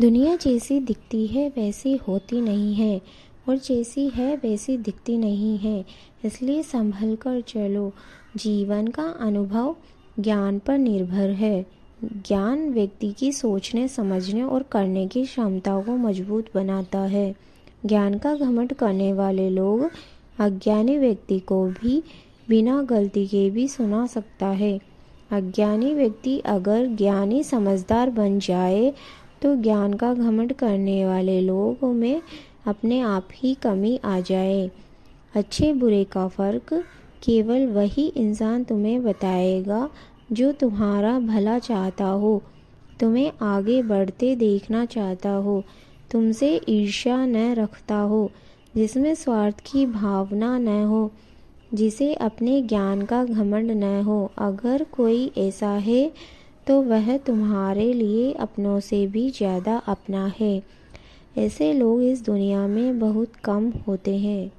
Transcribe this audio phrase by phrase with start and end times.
[0.00, 3.00] दुनिया जैसी दिखती है, वैसी होती नहीं है,
[3.48, 5.84] और जैसी है, वैसी दिखती नहीं है।
[6.24, 7.92] इसलिए संभल कर चलो।
[8.36, 9.76] जीवन का अनुभव
[10.20, 11.66] ज्ञान पर निर्भर है।
[12.04, 17.34] ज्ञान व्यक्ति की सोचने, समझने और करने की क्षमता को मज़बूत बनाता है।
[17.86, 19.90] ज्ञान का घमंड करने वाले लोग
[20.38, 22.02] अज्ञानी व्यक्ति को भी
[22.48, 24.80] बिना गलती के भी सुना सकता है।
[25.30, 28.94] अज्ञानी व्यक्ति अगर ज्ञानी समझदार बन जाए
[29.42, 32.22] तो ज्ञान का घमंड करने वाले लोगों में
[32.66, 34.70] अपने आप ही कमी आ जाए।
[35.34, 36.74] अच्छे बुरे का फ़र्क
[37.22, 39.90] केवल वही इंसान तुम्हें बताएगा
[40.32, 42.42] जो तुम्हारा भला चाहता हो।
[43.00, 45.64] तुम्हें आगे बढ़ते देखना चाहता हो।
[46.10, 48.30] तुमसे ईर्ष्या न रखता हो,
[48.76, 51.10] जिसमें स्वार्थ की भावना न हो,
[51.74, 56.12] जिसे अपने ज्ञान का घमंड न हो। अगर कोई ऐसा है
[56.70, 60.62] तो वह तुम्हारे लिए अपनों से भी ज़्यादा अपना है।
[61.38, 64.52] ऐसे लोग इस दुनिया में बहुत कम होते हैं।